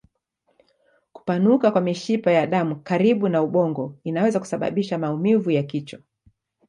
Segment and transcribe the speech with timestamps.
[1.13, 5.99] Kupanuka kwa mishipa ya damu karibu na ubongo inaweza kusababisha maumivu ya kichwa.